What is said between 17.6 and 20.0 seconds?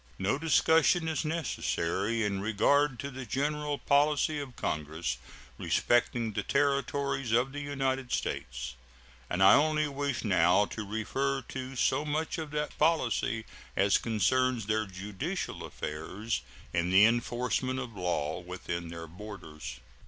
of law within their borders.